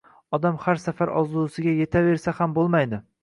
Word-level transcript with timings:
Odam 0.35 0.55
har 0.63 0.79
safar 0.83 1.11
orzusiga 1.19 1.75
yetaversa 1.81 2.35
ham 2.39 2.57
bo‘lmaydi. 2.59 3.03